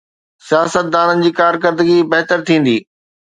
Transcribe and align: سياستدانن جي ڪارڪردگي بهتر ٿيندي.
سياستدانن 0.47 1.21
جي 1.25 1.31
ڪارڪردگي 1.41 1.99
بهتر 2.15 2.47
ٿيندي. 2.49 2.75